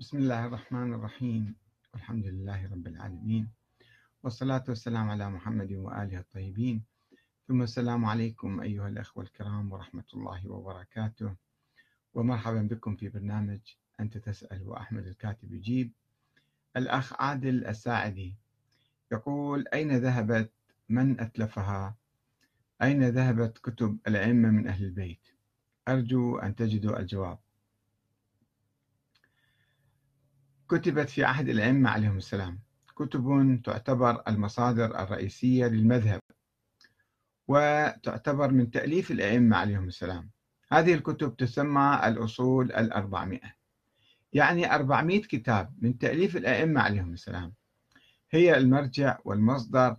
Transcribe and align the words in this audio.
بسم 0.00 0.18
الله 0.18 0.46
الرحمن 0.46 0.94
الرحيم. 0.94 1.54
والحمد 1.94 2.26
لله 2.26 2.72
رب 2.72 2.86
العالمين. 2.86 3.48
والصلاة 4.22 4.64
والسلام 4.68 5.10
على 5.10 5.30
محمد 5.30 5.72
وآله 5.72 6.18
الطيبين. 6.18 6.84
ثم 7.48 7.62
السلام 7.62 8.04
عليكم 8.04 8.60
أيها 8.60 8.88
الأخوة 8.88 9.24
الكرام 9.24 9.72
ورحمة 9.72 10.04
الله 10.14 10.48
وبركاته. 10.48 11.36
ومرحبا 12.14 12.62
بكم 12.62 12.96
في 12.96 13.08
برنامج 13.08 13.60
أنت 14.00 14.18
تسأل 14.18 14.68
وأحمد 14.68 15.06
الكاتب 15.06 15.52
يجيب. 15.52 15.92
الأخ 16.76 17.20
عادل 17.20 17.66
الساعدي 17.66 18.36
يقول 19.12 19.68
أين 19.68 19.92
ذهبت؟ 19.96 20.50
من 20.88 21.20
أتلفها؟ 21.20 21.94
أين 22.82 23.04
ذهبت 23.04 23.58
كتب 23.58 23.98
الأئمة 24.06 24.50
من 24.50 24.66
أهل 24.66 24.84
البيت؟ 24.84 25.28
أرجو 25.88 26.38
أن 26.38 26.56
تجدوا 26.56 26.98
الجواب. 26.98 27.38
كتبت 30.70 31.10
في 31.10 31.24
عهد 31.24 31.48
الأئمة 31.48 31.90
عليهم 31.90 32.16
السلام. 32.16 32.58
كتب 32.96 33.60
تعتبر 33.64 34.22
المصادر 34.28 35.02
الرئيسية 35.02 35.66
للمذهب 35.66 36.20
وتعتبر 37.48 38.50
من 38.50 38.70
تأليف 38.70 39.10
الأئمة 39.10 39.56
عليهم 39.56 39.88
السلام. 39.88 40.30
هذه 40.72 40.94
الكتب 40.94 41.36
تسمى 41.36 42.00
الأصول 42.04 42.72
الأربعمائة. 42.72 43.54
يعني 44.32 44.74
أربعمائة 44.74 45.22
كتاب 45.22 45.74
من 45.78 45.98
تأليف 45.98 46.36
الأئمة 46.36 46.80
عليهم 46.80 47.12
السلام. 47.12 47.52
هي 48.30 48.56
المرجع 48.56 49.18
والمصدر 49.24 49.96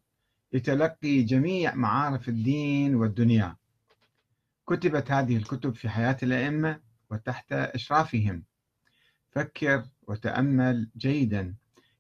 لتلقي 0.54 1.24
جميع 1.24 1.76
معارف 1.76 2.30
الدين 2.30 2.96
والدنيا. 2.96 3.56
كتبت 4.68 5.12
هذه 5.12 5.38
الكتب 5.38 5.76
في 5.76 5.90
حياة 5.90 6.18
الأئمة 6.24 6.80
وتحت 7.10 7.54
إشرافهم. 7.54 8.44
فكر 9.32 9.84
وتأمل 10.12 10.90
جيدا 10.98 11.56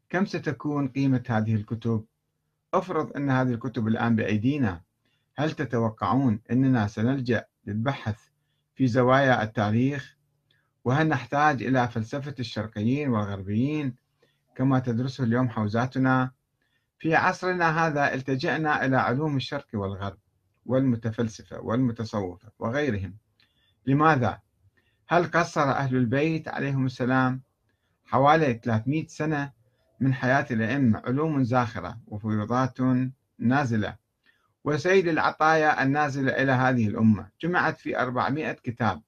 كم 0.09 0.25
ستكون 0.25 0.87
قيمة 0.87 1.23
هذه 1.29 1.55
الكتب؟ 1.55 2.05
افرض 2.73 3.17
أن 3.17 3.29
هذه 3.29 3.49
الكتب 3.49 3.87
الآن 3.87 4.15
بأيدينا 4.15 4.81
هل 5.35 5.51
تتوقعون 5.51 6.41
أننا 6.51 6.87
سنلجأ 6.87 7.45
للبحث 7.65 8.19
في 8.75 8.87
زوايا 8.87 9.43
التاريخ؟ 9.43 10.17
وهل 10.85 11.07
نحتاج 11.07 11.63
إلى 11.63 11.87
فلسفة 11.87 12.35
الشرقيين 12.39 13.09
والغربيين 13.09 13.95
كما 14.55 14.79
تدرسه 14.79 15.23
اليوم 15.23 15.49
حوزاتنا؟ 15.49 16.31
في 16.99 17.15
عصرنا 17.15 17.87
هذا 17.87 18.13
التجأنا 18.13 18.85
إلى 18.85 18.97
علوم 18.97 19.37
الشرق 19.37 19.67
والغرب 19.73 20.17
والمتفلسفة 20.65 21.59
والمتصوفة 21.59 22.51
وغيرهم 22.59 23.17
لماذا؟ 23.85 24.39
هل 25.07 25.31
قصر 25.31 25.61
أهل 25.71 25.95
البيت 25.95 26.47
عليهم 26.47 26.85
السلام 26.85 27.41
حوالي 28.11 28.53
300 28.53 29.07
سنة 29.07 29.51
من 29.99 30.13
حياة 30.13 30.45
الأئمة 30.51 31.01
علوم 31.05 31.43
زاخرة 31.43 31.99
وفيوضات 32.07 32.77
نازلة. 33.39 33.95
وسيد 34.63 35.07
العطايا 35.07 35.83
النازلة 35.83 36.31
إلى 36.31 36.51
هذه 36.51 36.87
الأمة. 36.87 37.29
جمعت 37.41 37.77
في 37.77 37.99
400 37.99 38.51
كتاب. 38.51 39.01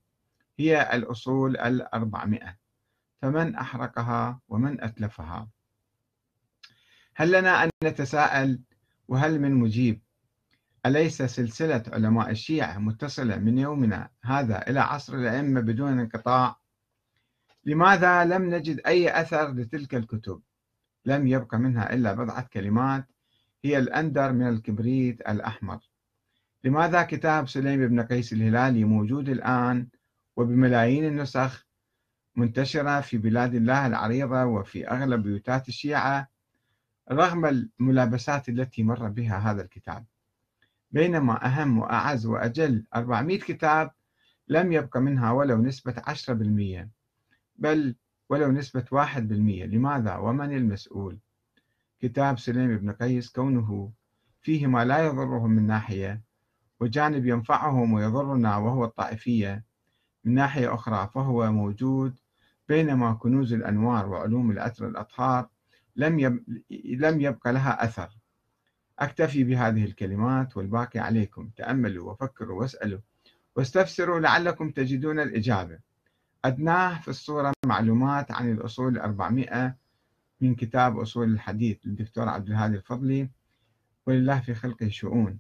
هي 0.60 0.96
الأصول 0.96 1.58
الأربعمائة. 1.58 2.58
فمن 3.22 3.56
أحرقها 3.56 4.40
ومن 4.50 4.84
أتلفها؟ 4.84 5.50
هل 7.16 7.32
لنا 7.32 7.64
أن 7.64 7.70
نتساءل 7.84 8.62
وهل 9.08 9.42
من 9.42 9.54
مجيب؟ 9.54 10.02
أليس 10.86 11.22
سلسلة 11.22 11.84
علماء 11.88 12.30
الشيعة 12.30 12.78
متصلة 12.78 13.38
من 13.38 13.58
يومنا 13.58 14.10
هذا 14.24 14.70
إلى 14.70 14.80
عصر 14.80 15.14
الأئمة 15.16 15.62
بدون 15.62 16.00
انقطاع؟ 16.00 16.63
لماذا 17.66 18.26
لم 18.26 18.56
نجد 18.56 18.82
أي 18.88 19.22
أثر 19.22 19.52
لتلك 19.54 19.96
الكتب؟ 19.96 20.42
لم 21.06 21.28
يبق 21.28 21.56
منها 21.56 21.94
إلا 21.94 22.14
بضعة 22.14 22.50
كلمات 22.54 23.06
هي 23.64 23.78
الأندر 23.78 24.32
من 24.32 24.48
الكبريت 24.48 25.22
الأحمر. 25.22 25.80
لماذا 26.64 27.04
كتاب 27.04 27.48
سليم 27.48 27.88
بن 27.88 28.02
قيس 28.02 28.34
الهلالي 28.34 28.84
موجود 28.84 29.30
الآن 29.30 29.88
وبملايين 30.36 31.06
النسخ 31.06 31.68
منتشرة 32.36 33.02
في 33.02 33.18
بلاد 33.18 33.56
الله 33.56 33.88
العريضة 33.88 34.46
وفي 34.46 34.88
أغلب 34.88 35.24
بيوتات 35.24 35.68
الشيعة 35.68 36.30
رغم 37.12 37.46
الملابسات 37.46 38.50
التي 38.50 38.84
مر 38.84 39.10
بها 39.10 39.38
هذا 39.38 39.62
الكتاب؟ 39.62 40.06
بينما 40.92 41.46
أهم 41.46 41.78
وأعز 41.78 42.26
وأجل 42.26 42.86
400 42.96 43.40
كتاب 43.40 43.92
لم 44.48 44.72
يبق 44.72 44.98
منها 44.98 45.32
ولو 45.32 45.62
نسبة 45.62 45.94
10% 45.94 47.03
بل 47.56 47.96
ولو 48.30 48.52
نسبة 48.52 48.86
1% 48.92 49.18
لماذا؟ 49.66 50.16
ومن 50.16 50.56
المسؤول؟ 50.58 51.18
كتاب 52.00 52.40
سليم 52.40 52.78
بن 52.78 52.92
قيس 52.92 53.30
كونه 53.30 53.92
فيه 54.42 54.68
ما 54.68 54.86
لا 54.86 55.06
يضرهم 55.06 55.50
من 55.50 55.68
ناحية 55.68 56.22
وجانب 56.80 57.26
ينفعهم 57.26 57.94
ويضرنا 57.94 58.58
وهو 58.58 58.86
الطائفية. 58.86 59.64
من 60.24 60.34
ناحية 60.34 60.74
أخرى 60.74 61.10
فهو 61.14 61.52
موجود 61.52 62.20
بينما 62.70 63.14
كنوز 63.14 63.54
الأنوار 63.54 64.10
وعلوم 64.10 64.52
الأثر 64.52 64.88
الأطهار 64.88 65.50
لم 65.96 66.44
لم 66.86 67.22
يبقى 67.22 67.54
لها 67.54 67.84
أثر. 67.84 68.10
أكتفي 69.00 69.44
بهذه 69.44 69.86
الكلمات 69.86 70.58
والباقي 70.58 71.00
عليكم. 71.00 71.50
تأملوا 71.56 72.12
وفكروا 72.12 72.60
واسألوا 72.62 73.00
واستفسروا 73.56 74.20
لعلكم 74.20 74.72
تجدون 74.72 75.20
الإجابة. 75.20 75.80
أدناه 76.46 77.00
في 77.00 77.08
الصورة 77.08 77.54
معلومات 77.66 78.32
عن 78.32 78.52
الأصول 78.52 78.96
الأربعمائة 78.96 79.76
من 80.42 80.56
كتاب 80.56 81.00
أصول 81.00 81.34
الحديث 81.34 81.78
للدكتور 81.86 82.30
عبد 82.30 82.50
الهادي 82.50 82.76
الفضلي 82.76 83.30
ولله 84.06 84.40
في 84.40 84.54
خلقه 84.54 84.90
شؤون. 84.90 85.40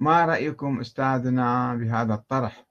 ما 0.00 0.24
رأيكم 0.24 0.80
أستاذنا 0.80 1.74
بهذا 1.74 2.14
الطرح؟ 2.14 2.66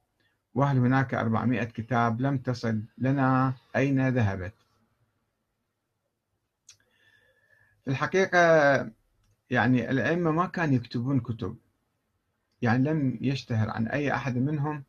وهل 0.53 0.77
هناك 0.77 1.13
أربعمائة 1.13 1.63
كتاب 1.63 2.21
لم 2.21 2.37
تصل 2.37 2.83
لنا؟ 2.97 3.53
أين 3.75 4.09
ذهبت؟ 4.09 4.53
في 7.83 7.91
الحقيقة 7.91 8.39
يعني 9.49 9.89
الأئمة 9.89 10.31
ما 10.31 10.45
كانوا 10.45 10.75
يكتبون 10.75 11.19
كتب. 11.19 11.57
يعني 12.61 12.83
لم 12.83 13.17
يشتهر 13.21 13.69
عن 13.69 13.87
أي 13.87 14.15
أحد 14.15 14.37
منهم. 14.37 14.83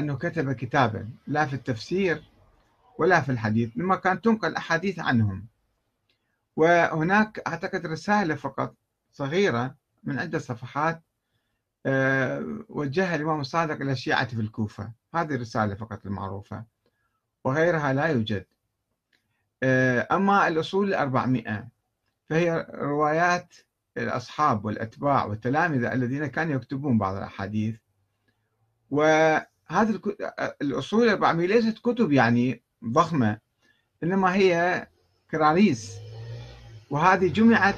أنه 0.00 0.16
كتب 0.16 0.52
كتابا 0.52 1.10
لا 1.26 1.46
في 1.46 1.54
التفسير 1.54 2.22
ولا 2.98 3.20
في 3.20 3.32
الحديث 3.32 3.70
لما 3.76 3.96
كانت 3.96 4.24
تنقل 4.24 4.56
أحاديث 4.56 4.98
عنهم. 4.98 5.46
وهناك 6.56 7.42
أعتقد 7.46 7.86
رسالة 7.86 8.34
فقط 8.34 8.74
صغيرة 9.12 9.74
من 10.04 10.18
عدة 10.18 10.38
صفحات 10.38 11.02
آه، 11.86 12.64
وجهها 12.68 13.16
الإمام 13.16 13.40
الصادق 13.40 13.80
إلى 13.80 13.92
الشيعة 13.92 14.26
في 14.26 14.40
الكوفة. 14.40 14.92
هذه 15.14 15.34
الرسالة 15.34 15.74
فقط 15.74 16.06
المعروفة 16.06 16.64
وغيرها 17.44 17.92
لا 17.92 18.06
يوجد. 18.06 18.46
آه، 19.62 20.08
أما 20.12 20.48
الأصول 20.48 20.88
الأربعمائة 20.88 21.68
فهي 22.28 22.66
روايات 22.74 23.54
الأصحاب 23.96 24.64
والأتباع 24.64 25.24
والتلامذة 25.24 25.92
الذين 25.92 26.26
كانوا 26.26 26.54
يكتبون 26.54 26.98
بعض 26.98 27.16
الأحاديث. 27.16 27.78
الأصول 30.62 31.04
الأربعمية 31.04 31.46
ليست 31.46 31.78
كتب 31.78 32.12
يعني 32.12 32.62
ضخمة 32.84 33.38
إنما 34.02 34.34
هي 34.34 34.86
كراريس. 35.30 35.96
وهذه 36.90 37.28
جمعت 37.28 37.74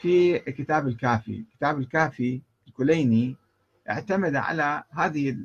في 0.00 0.38
كتاب 0.38 0.88
الكافي. 0.88 1.44
كتاب 1.56 1.78
الكافي 1.78 2.42
الكليني 2.68 3.36
اعتمد 3.90 4.34
على 4.36 4.82
هذه 4.90 5.36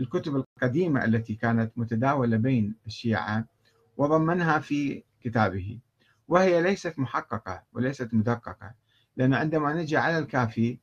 الكتب 0.00 0.36
القديمة 0.36 1.04
التي 1.04 1.34
كانت 1.34 1.72
متداولة 1.76 2.36
بين 2.36 2.74
الشيعة 2.86 3.44
وضمنها 3.96 4.58
في 4.58 5.02
كتابه. 5.20 5.78
وهي 6.28 6.62
ليست 6.62 6.98
محققة 6.98 7.62
وليست 7.72 8.14
مدققة 8.14 8.74
لأن 9.16 9.34
عندما 9.34 9.72
نجي 9.72 9.96
على 9.96 10.18
الكافي 10.18 10.78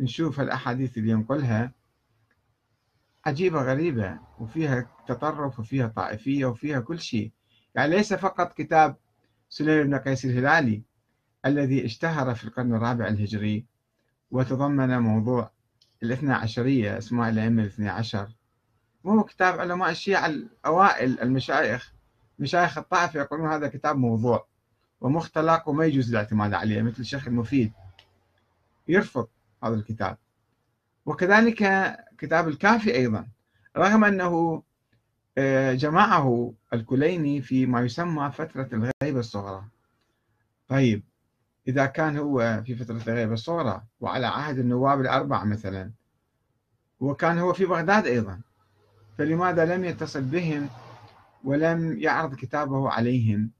نشوف 0.00 0.40
الأحاديث 0.40 0.98
اللي 0.98 1.10
ينقلها 1.10 1.72
عجيبة 3.26 3.62
غريبة 3.62 4.18
وفيها 4.38 4.90
تطرف 5.08 5.60
وفيها 5.60 5.86
طائفية 5.86 6.46
وفيها 6.46 6.80
كل 6.80 7.00
شيء. 7.00 7.32
يعني 7.74 7.96
ليس 7.96 8.14
فقط 8.14 8.52
كتاب 8.52 8.96
سليم 9.48 9.86
بن 9.86 9.94
قيس 9.98 10.24
الهلالي 10.24 10.82
الذي 11.46 11.84
اشتهر 11.84 12.34
في 12.34 12.44
القرن 12.44 12.74
الرابع 12.74 13.06
الهجري 13.08 13.64
وتضمن 14.30 14.98
موضوع 14.98 15.50
الاثنى 16.02 16.32
عشرية 16.32 16.98
اسماء 16.98 17.28
الأئمة 17.28 17.62
الاثنى 17.62 17.88
عشر. 17.88 18.28
وهو 19.04 19.24
كتاب 19.24 19.60
علماء 19.60 19.90
الشيعة 19.90 20.26
الأوائل 20.26 21.20
المشايخ 21.20 21.92
مشايخ 22.38 22.78
الطائفة 22.78 23.20
يقولون 23.20 23.52
هذا 23.52 23.68
كتاب 23.68 23.96
موضوع 23.96 24.46
ومختلق 25.00 25.68
وما 25.68 25.84
يجوز 25.86 26.10
الاعتماد 26.10 26.54
عليه 26.54 26.82
مثل 26.82 27.00
الشيخ 27.00 27.26
المفيد. 27.26 27.72
يرفض 28.88 29.28
هذا 29.64 29.74
الكتاب. 29.74 30.18
وكذلك 31.10 31.96
كتاب 32.18 32.48
الكافي 32.48 32.94
أيضا. 32.94 33.26
رغم 33.76 34.04
أنه 34.04 34.62
آه، 35.38 35.74
جمعه 35.74 36.54
الكليني 36.72 37.42
في 37.42 37.66
ما 37.66 37.80
يسمى 37.80 38.30
فترة 38.30 38.68
الغيبة 38.72 39.20
الصغرى. 39.20 39.64
طيب 40.68 41.02
إذا 41.68 41.86
كان 41.86 42.18
هو 42.18 42.62
في 42.66 42.74
فترة 42.74 42.96
الغيبة 42.96 43.32
الصغرى 43.32 43.82
وعلى 44.00 44.26
عهد 44.26 44.58
النواب 44.58 45.00
الأربعة 45.00 45.44
مثلا 45.44 45.90
وكان 47.00 47.38
هو 47.38 47.52
في 47.52 47.66
بغداد 47.66 48.06
أيضا 48.06 48.40
فلماذا 49.18 49.76
لم 49.76 49.84
يتصل 49.84 50.22
بهم 50.22 50.68
ولم 51.44 51.98
يعرض 51.98 52.34
كتابه 52.34 52.90
عليهم 52.90 53.50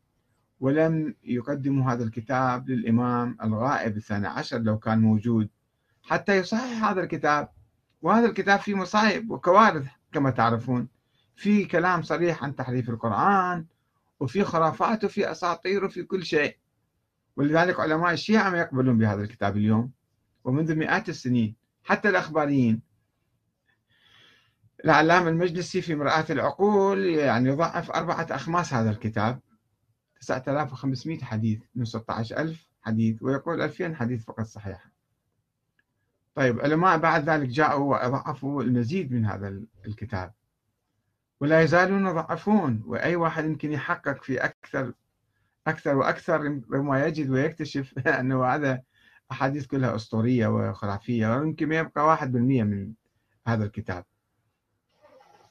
ولم 0.61 1.15
يقدموا 1.25 1.93
هذا 1.93 2.05
الكتاب 2.05 2.69
للإمام 2.69 3.37
الغائب 3.43 3.97
الثاني 3.97 4.27
عشر 4.27 4.59
لو 4.59 4.79
كان 4.79 4.99
موجود؟ 4.99 5.49
حتى 6.11 6.37
يصحح 6.37 6.85
هذا 6.85 7.01
الكتاب. 7.01 7.49
وهذا 8.03 8.27
الكتاب 8.27 8.61
فيه 8.61 8.75
مصائب 8.75 9.31
وكوارث 9.31 9.87
كما 10.13 10.31
تعرفون. 10.31 10.89
في 11.37 11.65
كلام 11.65 12.03
صريح 12.03 12.45
عن 12.45 12.57
تحريف 12.57 12.91
القرآن 12.91 13.67
وفي 14.21 14.45
خرافات 14.45 15.05
وفي 15.05 15.31
أساطير 15.31 15.85
وفي 15.85 16.03
كل 16.03 16.25
شيء. 16.25 16.57
ولذلك 17.37 17.81
علماء 17.81 18.13
الشيعة 18.13 18.51
ما 18.51 18.59
يقبلون 18.59 18.99
بهذا 18.99 19.23
الكتاب 19.23 19.57
اليوم. 19.57 19.91
ومنذ 20.45 20.75
مئات 20.75 21.09
السنين 21.09 21.57
حتى 21.85 22.09
الأخباريين. 22.09 22.83
العلامة 24.85 25.29
المجلسي 25.29 25.83
في 25.83 25.95
مرآة 25.95 26.27
العقول 26.31 27.05
يعني 27.05 27.49
يضعف 27.49 27.91
أربعة 27.91 28.27
أخماس 28.31 28.75
هذا 28.75 28.91
الكتاب. 28.91 29.41
9500 30.21 31.19
حديث 31.25 31.63
من 31.75 31.85
16000 31.85 32.69
حديث 32.83 33.23
ويقول 33.23 33.61
2000 33.61 33.95
حديث 33.95 34.25
فقط 34.25 34.45
صحيحة 34.45 35.00
طيب 36.35 36.61
علماء 36.61 36.99
بعد 36.99 37.31
ذلك 37.31 37.49
جاءوا 37.49 37.91
وأضعفوا 37.91 38.63
المزيد 38.63 39.13
من 39.13 39.27
هذا 39.27 39.61
الكتاب. 39.87 40.33
ولا 41.41 41.61
يزالون 41.61 42.07
يضعفون 42.07 42.83
وأي 42.87 43.17
واحد 43.17 43.45
يمكن 43.45 43.73
يحقق 43.73 44.23
في 44.23 44.45
أكثر 44.45 44.93
أكثر 45.67 45.97
وأكثر 45.97 46.41
ربما 46.45 47.07
يجد 47.07 47.31
ويكتشف 47.31 47.99
أنه 48.21 48.45
هذا 48.45 48.83
أحاديث 49.33 49.67
كلها 49.67 49.95
أسطورية 49.95 50.47
وخرافية 50.47 51.37
ويمكن 51.37 51.73
يبقى 51.73 52.07
واحد 52.07 52.33
بالمية 52.33 52.63
من 52.63 52.93
هذا 53.47 53.65
الكتاب. 53.65 54.05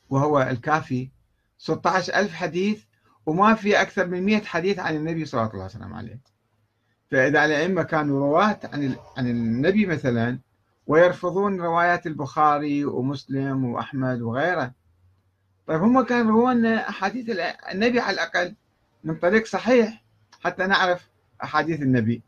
وهو 0.10 0.42
الكافي. 0.42 1.12
16 1.58 2.16
ألف 2.16 2.34
حديث 2.34 2.84
وما 3.26 3.56
في 3.56 3.82
أكثر 3.82 4.08
من 4.08 4.24
100 4.24 4.42
حديث 4.42 4.80
عن 4.80 4.96
النبي 4.96 5.26
صلى 5.26 5.42
الله 5.42 5.54
عليه 5.54 5.66
وسلم 5.66 5.94
عليه. 5.94 6.22
فإذا 7.12 7.46
الأئمة 7.46 7.84
كانوا 7.84 8.20
رواة 8.20 8.60
عن 8.64 8.96
عن 9.18 9.28
النبي 9.28 9.86
مثلا 9.86 10.40
ويرفضون 10.90 11.62
روايات 11.62 12.08
البخاري 12.08 12.86
ومسلم 12.86 13.66
وأحمد 13.66 14.22
وغيره. 14.22 14.74
طيب 15.68 15.82
هم 15.82 16.02
كانوا 16.02 16.32
روون 16.32 16.66
أحاديث 16.66 17.30
النبي 17.72 18.00
على 18.00 18.14
الأقل 18.14 18.56
من 19.04 19.16
طريق 19.16 19.46
صحيح 19.46 20.04
حتى 20.42 20.68
نعرف 20.68 21.10
أحاديث 21.44 21.82
النبي. 21.82 22.24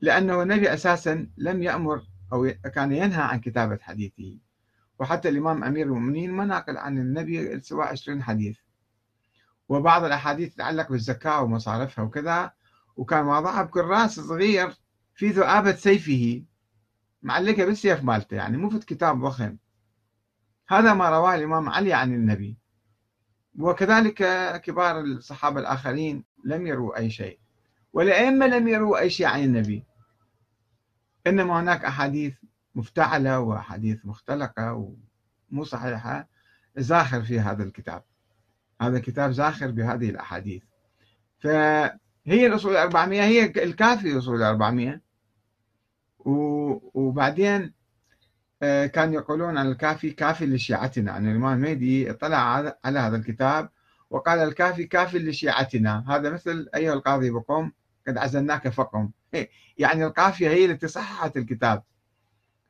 لأنه 0.00 0.42
النبي 0.42 0.74
أساسا 0.74 1.28
لم 1.36 1.62
يأمر 1.62 2.02
أو 2.32 2.50
كان 2.74 2.92
ينهى 2.92 3.22
عن 3.22 3.40
كتابة 3.40 3.78
حديثه. 3.82 4.38
وحتى 4.98 5.28
الإمام 5.28 5.64
أمير 5.64 5.86
المؤمنين 5.86 6.32
ما 6.32 6.44
ناقل 6.44 6.76
عن 6.76 6.98
النبي 6.98 7.60
سوى 7.60 7.84
20 7.84 8.22
حديث. 8.22 8.58
وبعض 9.68 10.04
الأحاديث 10.04 10.54
تتعلق 10.54 10.88
بالزكاة 10.88 11.42
ومصارفها 11.42 12.04
وكذا 12.04 12.52
وكان 12.96 13.24
واضعها 13.26 13.62
بكراس 13.62 14.20
صغير 14.20 14.74
في 15.14 15.28
ذؤابة 15.28 15.72
سيفه. 15.72 16.44
معلقة 17.24 17.64
بالسيف 17.64 18.04
مالته 18.04 18.34
يعني 18.34 18.56
مو 18.56 18.70
في 18.70 18.78
كتاب 18.78 19.20
ضخم 19.24 19.56
هذا 20.68 20.94
ما 20.94 21.10
رواه 21.10 21.34
الإمام 21.34 21.68
علي 21.68 21.92
عن 21.92 22.14
النبي. 22.14 22.56
وكذلك 23.58 24.14
كبار 24.60 25.00
الصحابة 25.00 25.60
الآخرين 25.60 26.24
لم 26.44 26.66
يروا 26.66 26.98
أي 26.98 27.10
شيء. 27.10 27.38
والأئمة 27.92 28.46
لم 28.46 28.68
يروا 28.68 28.98
أي 28.98 29.10
شيء 29.10 29.26
عن 29.26 29.44
النبي. 29.44 29.84
إنما 31.26 31.60
هناك 31.60 31.84
أحاديث 31.84 32.34
مفتعلة 32.74 33.40
وأحاديث 33.40 34.06
مختلقة 34.06 34.72
ومو 35.50 35.64
صحيحة. 35.64 36.28
زاخر 36.76 37.22
في 37.22 37.40
هذا 37.40 37.62
الكتاب. 37.62 38.04
هذا 38.80 38.96
الكتاب 38.96 39.30
زاخر 39.30 39.70
بهذه 39.70 40.10
الأحاديث. 40.10 40.62
فهي 41.38 42.46
الأصول 42.46 42.72
الأربعمية 42.72 43.22
هي 43.22 43.44
الكافي 43.44 44.12
الأصول 44.12 44.36
الأربعمية. 44.36 45.03
وبعدين 46.24 47.72
آه، 48.62 48.86
كانوا 48.86 49.14
يقولون 49.14 49.58
عن 49.58 49.66
الكافي 49.66 50.10
كافي 50.10 50.46
لشيعتنا. 50.46 51.16
أن 51.16 51.30
الإمام 51.30 51.56
المهدي 51.56 52.10
اطلع 52.10 52.36
على 52.84 52.98
هذا 52.98 53.16
الكتاب 53.16 53.70
وقال 54.10 54.38
الكافي 54.38 54.84
كافي 54.84 55.18
لشيعتنا. 55.18 56.04
هذا 56.08 56.30
مثل 56.30 56.68
أيها 56.74 56.92
القاضي 56.92 57.30
بقوم 57.30 57.72
قد 58.08 58.18
عزلناك 58.18 58.68
فقم. 58.68 59.10
يعني 59.78 60.04
القافية 60.04 60.48
هي 60.48 60.64
التي 60.64 60.88
صححت 60.88 61.36
الكتاب. 61.36 61.82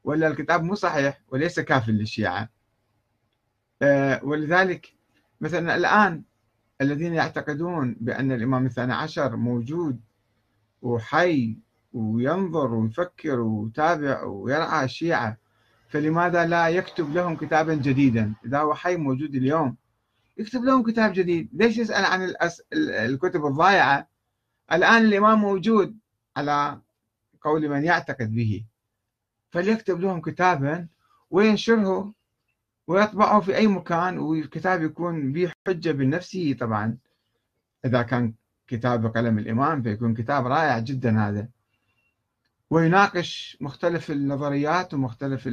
ولا 0.04 0.28
الكتاب 0.28 0.62
مو 0.62 0.74
صحيح 0.74 1.20
وليس 1.28 1.60
كافي 1.60 1.92
للشيعة. 1.92 2.48
آه، 3.82 4.24
ولذلك 4.24 4.94
مثلا 5.40 5.76
الآن 5.76 6.22
الذين 6.80 7.14
يعتقدون 7.14 7.96
بأن 8.00 8.32
الإمام 8.32 8.66
الثاني 8.66 8.92
عشر 8.92 9.36
موجود 9.36 10.00
وحي 10.82 11.58
وينظر 11.94 12.74
ويفكر 12.74 13.40
ويتابع 13.40 14.22
ويرعى 14.22 14.84
الشيعة 14.84 15.36
فلماذا 15.88 16.46
لا 16.46 16.68
يكتب 16.68 17.12
لهم 17.14 17.36
كتابا 17.36 17.74
جديدا؟ 17.74 18.34
إذا 18.44 18.60
هو 18.60 18.74
حي 18.74 18.96
موجود 18.96 19.34
اليوم 19.34 19.76
يكتب 20.38 20.64
لهم 20.64 20.82
كتاب 20.82 21.12
جديد. 21.12 21.48
ليش 21.52 21.78
يسأل 21.78 22.04
عن 22.04 22.24
الأس... 22.24 22.62
الكتب 22.82 23.46
الضائعة 23.46 24.08
الآن 24.72 25.04
الإمام 25.04 25.38
موجود 25.38 25.98
على 26.36 26.80
قول 27.40 27.68
من 27.68 27.84
يعتقد 27.84 28.34
به. 28.34 28.64
فليكتب 29.50 30.00
لهم 30.00 30.20
كتابا 30.20 30.88
وينشره 31.30 32.12
ويطبعه 32.86 33.40
في 33.40 33.56
أي 33.56 33.66
مكان 33.66 34.18
والكتاب 34.18 34.82
يكون 34.82 35.32
به 35.32 35.52
حجة 35.66 35.90
بنفسه 35.90 36.56
طبعا. 36.60 36.98
إذا 37.84 38.02
كان 38.02 38.34
كتاب 38.66 39.02
بقلم 39.02 39.38
الإمام 39.38 39.82
فيكون 39.82 40.14
كتاب 40.14 40.46
رائع 40.46 40.78
جدا 40.78 41.20
هذا. 41.20 41.48
ويناقش 42.74 43.58
مختلف 43.60 44.10
النظريات 44.10 44.94
ومختلف 44.94 45.48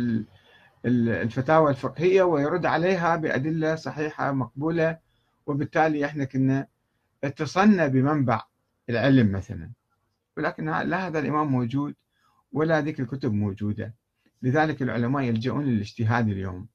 الفتاوى 0.86 1.70
الفقهية 1.72 2.24
ويرد 2.24 2.66
عليها 2.66 3.16
بأدلة 3.16 3.76
صحيحة 3.76 4.32
مقبولة. 4.32 4.98
وبالتالي 5.46 6.06
إحنا 6.06 6.26
كنا 6.26 6.68
اتصلنا 7.24 7.88
بمنبع 7.88 8.42
العلم 8.90 9.32
مثلا. 9.32 9.72
ولكن 10.38 10.66
لا 10.66 11.08
هذا 11.08 11.20
الإمام 11.20 11.48
موجود 11.48 11.96
ولا 12.52 12.82
ذيك 12.82 13.00
الكتب 13.00 13.34
موجودة. 13.34 13.94
لذلك 14.42 14.82
العلماء 14.82 15.24
يلجؤون 15.24 15.66
للاجتهاد 15.66 16.28
اليوم. 16.28 16.68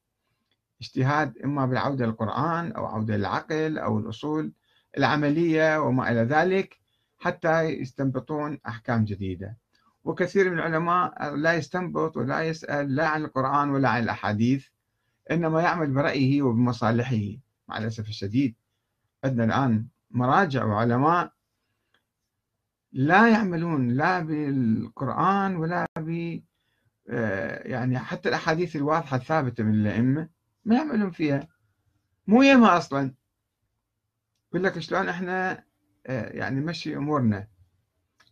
اجتهاد 0.80 1.38
إما 1.44 1.66
بالعودة 1.66 2.06
للقرآن 2.06 2.72
أو 2.72 2.86
عودة 2.86 3.16
للعقل 3.16 3.78
أو 3.78 3.98
الأصول 3.98 4.52
العملية 4.98 5.80
وما 5.80 6.10
إلى 6.10 6.20
ذلك 6.20 6.76
حتى 7.18 7.62
يستنبطون 7.62 8.58
أحكام 8.66 9.04
جديدة. 9.04 9.65
وكثير 10.06 10.50
من 10.50 10.58
العلماء 10.58 11.34
لا 11.34 11.54
يستنبط 11.54 12.16
ولا 12.16 12.42
يسأل 12.42 12.94
لا 12.94 13.08
عن 13.08 13.24
القرآن 13.24 13.70
ولا 13.70 13.88
عن 13.88 14.02
الأحاديث 14.02 14.66
إنما 15.30 15.60
يعمل 15.60 15.90
برأيه 15.90 16.42
وبمصالحه. 16.42 17.36
مع 17.68 17.78
الأسف 17.78 18.08
الشديد 18.08 18.54
عندنا 19.24 19.44
الآن 19.44 19.86
مراجع 20.10 20.64
وعلماء 20.64 21.32
لا 22.92 23.28
يعملون 23.28 23.88
لا 23.88 24.20
بالقرآن 24.20 25.56
ولا 25.56 25.86
ب 25.98 26.40
آه، 27.08 27.68
يعني 27.68 27.98
حتى 27.98 28.28
الأحاديث 28.28 28.76
الواضحة 28.76 29.16
الثابتة 29.16 29.64
من 29.64 29.74
الأئمة 29.74 30.28
ما 30.64 30.74
يعملون 30.76 31.10
فيها. 31.10 31.48
مو 32.26 32.42
يما 32.42 32.76
أصلا. 32.76 33.14
يقول 34.48 34.64
لك 34.64 34.78
شلون 34.78 35.08
إحنا 35.08 35.64
آه، 36.06 36.28
يعني 36.28 36.60
نمشي 36.60 36.96
أمورنا. 36.96 37.48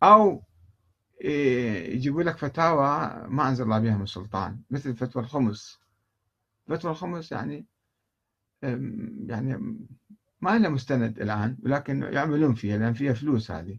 أو 0.02 0.42
يجيبوا 1.24 2.22
لك 2.22 2.36
فتاوى 2.36 3.10
ما 3.28 3.48
أنزل 3.48 3.64
الله 3.64 3.78
بها 3.78 3.96
من 3.96 4.06
سلطان 4.06 4.58
مثل 4.70 4.96
فتوى 4.96 5.22
الخمس. 5.22 5.80
فتوى 6.66 6.90
الخمس 6.90 7.32
يعني 7.32 7.66
يعني 9.26 9.76
ما 10.40 10.58
لها 10.58 10.68
مستند 10.68 11.20
الآن 11.20 11.58
ولكن 11.62 12.02
يعملون 12.02 12.54
فيها 12.54 12.78
لأن 12.78 12.92
فيها 12.92 13.12
فلوس 13.12 13.50
هذه. 13.50 13.78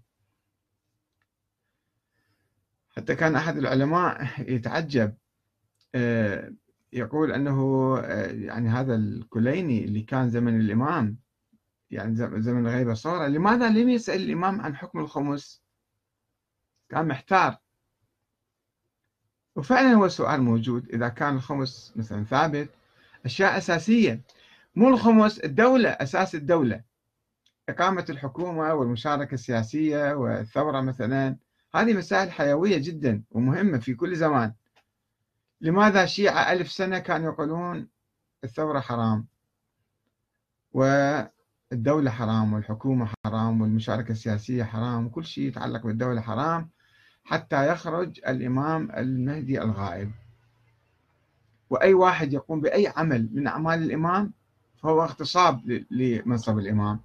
حتى 2.98 3.16
كان 3.16 3.36
أحد 3.36 3.58
العلماء 3.58 4.30
يتعجب 4.52 5.14
آه، 5.96 6.54
يقول 6.94 7.32
أنه 7.32 7.98
آه، 8.00 8.32
يعني 8.32 8.70
هذا 8.70 8.96
الكليني 8.96 9.86
اللي 9.86 10.02
كان 10.02 10.30
زمن 10.30 10.60
الإمام 10.60 11.18
يعني 11.92 12.16
زمن 12.16 12.68
الغيبة 12.68 12.94
صورة 12.94 13.28
لماذا 13.28 13.70
لم 13.70 13.90
يسأل 13.90 14.22
الإمام 14.22 14.62
عن 14.62 14.76
حكم 14.76 15.00
الخمس؟ 15.00 15.65
كان 16.90 17.08
محتار. 17.08 17.58
وفعلا 19.56 19.94
هو 19.94 20.06
السؤال 20.06 20.42
موجود. 20.42 20.90
إذا 20.90 21.10
كان 21.10 21.36
الخمس 21.36 21.94
مثلا 21.96 22.24
ثابت 22.24 22.70
أشياء 23.26 23.58
أساسية. 23.58 24.22
مو 24.76 24.90
الخمس 24.90 25.40
الدولة 25.40 25.90
أساس 25.90 26.36
الدولة. 26.36 26.84
إقامة 27.70 28.06
الحكومة 28.10 28.74
والمشاركة 28.74 29.34
السياسية 29.34 30.14
والثورة 30.14 30.82
مثلا. 30.82 31.38
هذه 31.76 31.94
مسائل 31.94 32.32
حيوية 32.32 32.78
جدا 32.78 33.24
ومهمة 33.32 33.80
في 33.80 33.94
كل 33.94 34.16
زمان. 34.16 34.54
لماذا 35.62 36.04
الشيعة 36.04 36.52
ألف 36.52 36.72
سنة 36.72 37.00
كانوا 37.00 37.34
يقولون 37.34 37.90
الثورة 38.44 38.80
حرام؟ 38.80 39.28
والدولة 41.72 42.12
حرام 42.12 42.54
والحكومة 42.54 43.10
حرام 43.26 43.62
والمشاركة 43.62 44.12
السياسية 44.12 44.64
حرام 44.64 45.06
وكل 45.06 45.26
شيء 45.26 45.48
يتعلق 45.48 45.84
بالدولة 45.84 46.22
حرام 46.22 46.70
حتى 47.24 47.72
يخرج 47.72 48.20
الإمام 48.28 48.92
المهدي 48.92 49.62
الغائب. 49.62 50.12
وأي 51.70 51.94
واحد 51.94 52.34
يقوم 52.34 52.62
بأي 52.62 52.94
عمل 52.96 53.30
من 53.34 53.48
أعمال 53.48 53.84
الإمام 53.84 54.34
فهو 54.78 55.04
اغتصاب 55.04 55.84
لمنصب 55.92 56.58
الإمام. 56.58 57.00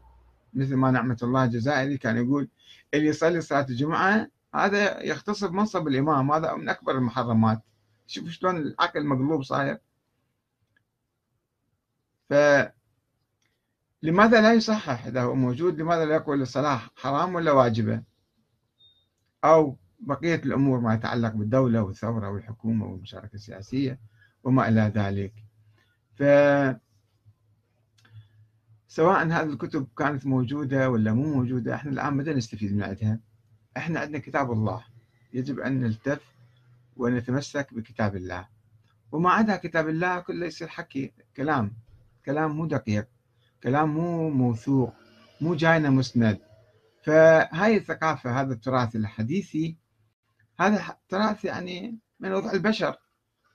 مثل 0.54 0.74
ما 0.74 0.90
نعمة 0.90 1.16
الله 1.22 1.44
الجزائري 1.44 1.98
كان 1.98 2.16
يقول 2.16 2.48
اللي 2.94 3.06
يصلي 3.06 3.40
صلاة 3.40 3.66
الجمعة 3.70 4.28
هذا 4.54 5.02
يغتصب 5.02 5.52
منصب 5.52 5.88
الإمام 5.88 6.32
هذا 6.32 6.54
من 6.54 6.68
أكبر 6.68 6.92
المحرمات. 6.98 7.62
شوف 8.06 8.28
شلون 8.28 8.56
العقل 8.56 9.06
مقلوب 9.06 9.42
صاير. 9.42 9.78
ف 12.30 12.34
لماذا 14.02 14.40
لا 14.40 14.52
يصحح 14.52 15.06
إذا 15.06 15.22
هو 15.22 15.34
موجود؟ 15.34 15.80
لماذا 15.80 16.04
لا 16.04 16.14
يقول 16.14 16.42
الصلاة 16.42 16.80
حرام 16.96 17.34
ولا 17.34 17.52
واجبة 17.52 18.02
أو 19.44 19.76
بقية 20.00 20.34
الأمور 20.34 20.80
ما 20.80 20.94
يتعلق 20.94 21.32
بالدولة 21.32 21.82
والثورة 21.82 22.30
والحكومة 22.30 22.86
والمشاركة 22.86 23.34
السياسية 23.34 24.00
وما 24.44 24.68
إلى 24.68 24.92
ذلك. 24.94 25.34
ف 26.14 26.22
سواء 28.88 29.26
هذه 29.26 29.42
الكتب 29.42 29.88
كانت 29.98 30.26
موجودة 30.26 30.90
ولا 30.90 31.12
مو 31.12 31.34
موجودة 31.34 31.74
إحنا 31.74 31.90
الآن 31.90 32.16
متى 32.16 32.32
نستفيد 32.34 32.76
من 32.76 32.82
عندها؟ 32.82 33.20
إحنا 33.76 34.00
عندنا 34.00 34.18
كتاب 34.18 34.52
الله. 34.52 34.84
يجب 35.32 35.60
أن 35.60 35.80
نلتف 35.80 36.32
ونتمسك 36.96 37.74
بكتاب 37.74 38.16
الله. 38.16 38.48
وما 39.12 39.30
عدا 39.30 39.56
كتاب 39.56 39.88
الله 39.88 40.20
كله 40.20 40.46
يصير 40.46 40.68
حكي 40.68 41.12
كلام. 41.36 41.72
كلام 42.24 42.50
مو 42.50 42.66
دقيق. 42.66 43.06
كلام 43.62 43.94
مو 43.94 44.30
موثوق 44.30 44.92
مو 45.40 45.54
جاينا 45.54 45.90
مسند. 45.90 46.38
فهاي 47.02 47.76
الثقافة 47.76 48.40
هذا 48.40 48.52
التراث 48.52 48.96
الحديثي 48.96 49.76
هذا 50.60 50.96
تراث 51.08 51.44
يعني 51.44 51.98
من 52.20 52.32
وضع 52.32 52.52
البشر 52.52 52.96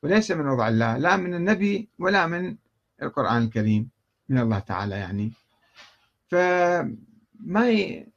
وليس 0.03 0.31
من 0.31 0.47
وضع 0.47 0.67
الله 0.67 0.97
لا 0.97 1.15
من 1.15 1.33
النبي 1.33 1.89
ولا 1.99 2.27
من 2.27 2.55
القرآن 3.01 3.43
الكريم 3.43 3.89
من 4.29 4.39
الله 4.39 4.59
تعالى 4.59 4.95
يعني. 4.95 5.31
فما 6.27 7.69
ي... 7.69 8.07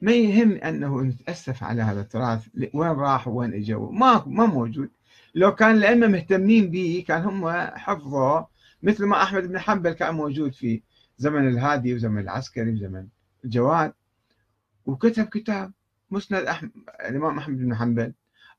ما 0.00 0.12
يهم 0.12 0.52
أنه 0.52 1.00
نتأسف 1.02 1.64
على 1.64 1.82
هذا 1.82 2.00
التراث 2.00 2.48
وين 2.74 2.90
راح 2.90 3.28
وين 3.28 3.54
اجوا 3.54 3.92
ما 3.92 4.24
ما 4.26 4.46
موجود. 4.46 4.90
لو 5.34 5.54
كان 5.54 5.76
الأئمة 5.76 6.06
مهتمين 6.06 6.70
به 6.70 7.04
كان 7.08 7.22
هم 7.22 7.50
حفظوا 7.76 8.40
مثل 8.82 9.04
ما 9.04 9.22
أحمد 9.22 9.48
بن 9.48 9.58
حنبل 9.58 9.92
كان 9.92 10.14
موجود 10.14 10.52
في 10.52 10.82
زمن 11.18 11.48
الهادي 11.48 11.94
وزمن 11.94 12.22
العسكري 12.22 12.72
وزمن 12.72 13.06
الجواد 13.44 13.92
وكتب 14.86 15.24
كتاب 15.24 15.72
مسند 16.10 16.44
أحمد 16.44 16.70
الإمام 17.00 17.38
أحمد 17.38 17.58
بن 17.58 17.74
حنبل 17.74 18.12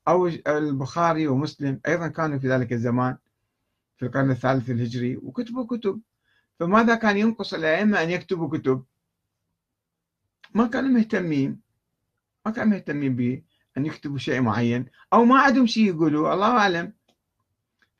أو 0.08 0.26
البخاري 0.46 1.26
ومسلم 1.26 1.80
أيضا 1.88 2.08
كانوا 2.08 2.38
في 2.38 2.48
ذلك 2.48 2.72
الزمان 2.72 3.16
في 3.96 4.06
القرن 4.06 4.30
الثالث 4.30 4.70
الهجري 4.70 5.16
وكتبوا 5.16 5.66
كتب. 5.66 6.00
فماذا 6.60 6.94
كان 6.94 7.16
ينقص 7.16 7.54
الأئمة 7.54 8.02
أن 8.02 8.10
يكتبوا 8.10 8.58
كتب؟ 8.58 8.84
ما 10.54 10.66
كانوا 10.66 10.90
مهتمين 10.90 11.60
ما 12.46 12.52
كانوا 12.52 12.70
مهتمين 12.70 13.16
بأن 13.16 13.86
يكتبوا 13.86 14.18
شيء 14.18 14.40
معين 14.40 14.86
أو 15.12 15.24
ما 15.24 15.40
عندهم 15.40 15.66
شيء 15.66 15.86
يقولوا 15.86 16.34
الله 16.34 16.58
أعلم. 16.58 16.92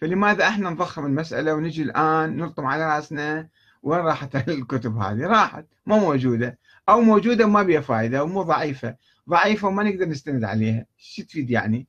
فلماذا 0.00 0.48
إحنا 0.48 0.70
نضخم 0.70 1.06
المسألة 1.06 1.54
ونجي 1.54 1.82
الآن 1.82 2.36
نلطم 2.36 2.66
على 2.66 2.86
رأسنا؟ 2.96 3.48
وين 3.84 4.00
راحت 4.00 4.36
الكتب 4.48 4.96
هذه؟ 4.96 5.26
راحت 5.26 5.66
ما 5.86 5.98
موجودة. 5.98 6.58
أو 6.88 7.00
موجودة 7.00 7.46
ما 7.46 7.62
بها 7.62 7.80
فائدة 7.80 8.24
ومو 8.24 8.42
ضعيفة. 8.42 8.96
ضعيفة 9.28 9.68
وما 9.68 9.82
نقدر 9.82 10.08
نستند 10.08 10.44
عليها. 10.44 10.86
شو 10.96 11.22
تفيد 11.22 11.50
يعني؟ 11.50 11.86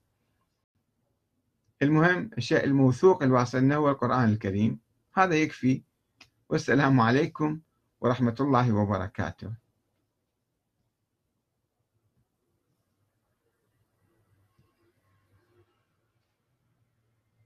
المهم 1.82 2.30
الشيء 2.38 2.64
الموثوق 2.64 3.24
اللي 3.24 3.36
واصلنا 3.36 3.76
هو 3.76 3.90
القرآن 3.90 4.30
الكريم. 4.30 4.80
هذا 5.14 5.36
يكفي. 5.36 5.84
والسلام 6.50 7.00
عليكم 7.00 7.60
ورحمة 8.02 8.36
الله 8.40 8.76
وبركاته. 8.76 9.65